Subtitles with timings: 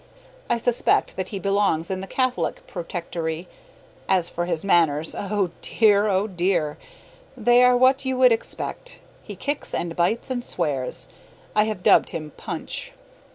[0.49, 3.47] I suspect that he belongs in the Catholic Protectory.
[4.09, 6.07] As for his manners oh dear!
[6.07, 6.79] oh dear!
[7.37, 8.97] They are what you would expect.
[9.21, 11.07] He kicks and bites and swears.
[11.55, 12.93] I have dubbed him Punch.